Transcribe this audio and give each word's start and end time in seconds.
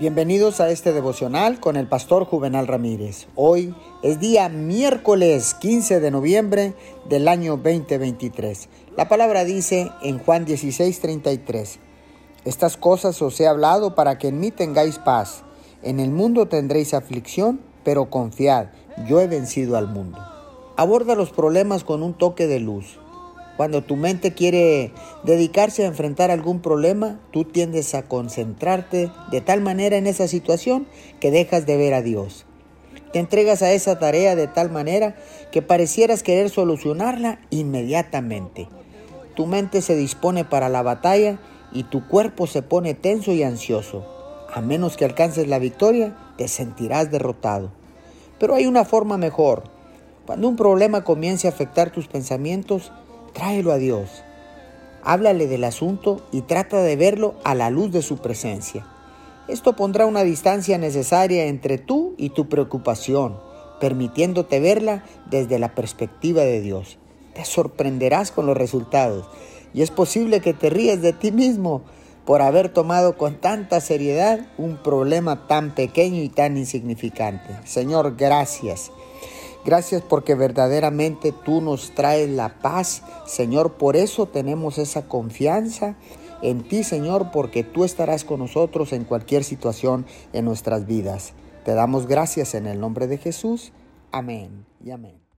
Bienvenidos 0.00 0.60
a 0.60 0.70
este 0.70 0.94
devocional 0.94 1.60
con 1.60 1.76
el 1.76 1.86
pastor 1.86 2.24
Juvenal 2.24 2.66
Ramírez. 2.66 3.26
Hoy 3.34 3.74
es 4.02 4.18
día 4.18 4.48
miércoles 4.48 5.52
15 5.52 6.00
de 6.00 6.10
noviembre 6.10 6.72
del 7.10 7.28
año 7.28 7.58
2023. 7.58 8.70
La 8.96 9.10
palabra 9.10 9.44
dice 9.44 9.90
en 10.00 10.18
Juan 10.18 10.46
16:33, 10.46 11.80
Estas 12.46 12.78
cosas 12.78 13.20
os 13.20 13.38
he 13.40 13.46
hablado 13.46 13.94
para 13.94 14.16
que 14.16 14.28
en 14.28 14.40
mí 14.40 14.50
tengáis 14.50 14.96
paz. 14.96 15.42
En 15.82 16.00
el 16.00 16.12
mundo 16.12 16.48
tendréis 16.48 16.94
aflicción, 16.94 17.60
pero 17.84 18.08
confiad, 18.08 18.68
yo 19.06 19.20
he 19.20 19.26
vencido 19.26 19.76
al 19.76 19.88
mundo. 19.88 20.18
Aborda 20.78 21.14
los 21.14 21.28
problemas 21.28 21.84
con 21.84 22.02
un 22.02 22.14
toque 22.14 22.46
de 22.46 22.58
luz. 22.58 22.98
Cuando 23.58 23.82
tu 23.82 23.96
mente 23.96 24.32
quiere 24.32 24.94
dedicarse 25.24 25.84
a 25.84 25.88
enfrentar 25.88 26.30
algún 26.30 26.60
problema, 26.60 27.20
tú 27.30 27.44
tiendes 27.44 27.94
a 27.94 28.02
concentrarte 28.02 29.10
de 29.30 29.40
tal 29.40 29.60
manera 29.60 29.96
en 29.96 30.06
esa 30.06 30.28
situación 30.28 30.86
que 31.20 31.30
dejas 31.30 31.66
de 31.66 31.76
ver 31.76 31.94
a 31.94 32.02
Dios. 32.02 32.46
Te 33.12 33.18
entregas 33.18 33.62
a 33.62 33.72
esa 33.72 33.98
tarea 33.98 34.36
de 34.36 34.46
tal 34.46 34.70
manera 34.70 35.16
que 35.50 35.62
parecieras 35.62 36.22
querer 36.22 36.48
solucionarla 36.48 37.40
inmediatamente. 37.50 38.68
Tu 39.34 39.46
mente 39.46 39.82
se 39.82 39.96
dispone 39.96 40.44
para 40.44 40.68
la 40.68 40.82
batalla 40.82 41.40
y 41.72 41.84
tu 41.84 42.06
cuerpo 42.06 42.46
se 42.46 42.62
pone 42.62 42.94
tenso 42.94 43.32
y 43.32 43.42
ansioso. 43.42 44.06
A 44.52 44.60
menos 44.60 44.96
que 44.96 45.04
alcances 45.04 45.48
la 45.48 45.58
victoria, 45.58 46.16
te 46.36 46.48
sentirás 46.48 47.10
derrotado. 47.10 47.72
Pero 48.38 48.54
hay 48.54 48.66
una 48.66 48.84
forma 48.84 49.16
mejor. 49.16 49.64
Cuando 50.26 50.48
un 50.48 50.56
problema 50.56 51.04
comience 51.04 51.46
a 51.46 51.50
afectar 51.50 51.90
tus 51.90 52.06
pensamientos, 52.06 52.92
tráelo 53.32 53.72
a 53.72 53.78
Dios. 53.78 54.22
Háblale 55.04 55.46
del 55.46 55.64
asunto 55.64 56.20
y 56.32 56.42
trata 56.42 56.82
de 56.82 56.96
verlo 56.96 57.34
a 57.44 57.54
la 57.54 57.70
luz 57.70 57.90
de 57.92 58.02
su 58.02 58.18
presencia. 58.18 58.86
Esto 59.48 59.74
pondrá 59.74 60.06
una 60.06 60.22
distancia 60.22 60.78
necesaria 60.78 61.46
entre 61.46 61.78
tú 61.78 62.14
y 62.16 62.30
tu 62.30 62.48
preocupación, 62.48 63.38
permitiéndote 63.80 64.60
verla 64.60 65.04
desde 65.28 65.58
la 65.58 65.74
perspectiva 65.74 66.42
de 66.42 66.60
Dios. 66.60 66.98
Te 67.34 67.44
sorprenderás 67.44 68.30
con 68.30 68.46
los 68.46 68.56
resultados 68.56 69.26
y 69.72 69.82
es 69.82 69.90
posible 69.90 70.40
que 70.40 70.54
te 70.54 70.70
ríes 70.70 71.00
de 71.02 71.12
ti 71.12 71.32
mismo 71.32 71.82
por 72.24 72.42
haber 72.42 72.68
tomado 72.68 73.16
con 73.16 73.40
tanta 73.40 73.80
seriedad 73.80 74.46
un 74.58 74.76
problema 74.76 75.48
tan 75.48 75.74
pequeño 75.74 76.22
y 76.22 76.28
tan 76.28 76.56
insignificante. 76.56 77.56
Señor, 77.64 78.16
gracias. 78.16 78.92
Gracias 79.64 80.02
porque 80.02 80.34
verdaderamente 80.34 81.32
tú 81.32 81.60
nos 81.60 81.90
traes 81.94 82.28
la 82.30 82.60
paz, 82.60 83.02
Señor. 83.26 83.74
Por 83.74 83.96
eso 83.96 84.26
tenemos 84.26 84.78
esa 84.78 85.06
confianza 85.06 85.96
en 86.42 86.62
ti, 86.62 86.82
Señor, 86.84 87.30
porque 87.32 87.62
tú 87.64 87.84
estarás 87.84 88.24
con 88.24 88.40
nosotros 88.40 88.92
en 88.92 89.04
cualquier 89.04 89.44
situación 89.44 90.06
en 90.32 90.46
nuestras 90.46 90.86
vidas. 90.86 91.34
Te 91.64 91.74
damos 91.74 92.06
gracias 92.06 92.54
en 92.54 92.66
el 92.66 92.80
nombre 92.80 93.06
de 93.06 93.18
Jesús. 93.18 93.72
Amén 94.12 94.64
y 94.82 94.90
amén. 94.90 95.29